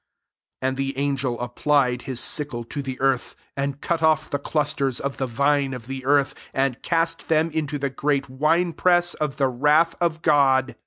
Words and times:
19 0.63 0.67
And 0.71 0.77
the 0.77 0.97
angel 0.97 1.39
applied 1.39 2.01
his 2.01 2.19
sickle 2.19 2.63
to 2.63 2.81
the 2.81 2.99
earth, 2.99 3.35
and 3.55 3.81
cut 3.81 4.01
off 4.01 4.31
the 4.31 4.39
clusters 4.39 4.99
of 4.99 5.17
the 5.17 5.27
vine 5.27 5.75
of 5.75 5.85
the 5.85 6.05
earth, 6.05 6.33
and 6.55 6.81
cast 6.81 7.27
them 7.27 7.51
into 7.51 7.77
the 7.77 7.91
great 7.91 8.27
wine 8.27 8.73
press 8.73 9.13
of 9.13 9.37
the 9.37 9.47
wrath 9.47 9.93
of 10.01 10.23
God. 10.23 10.75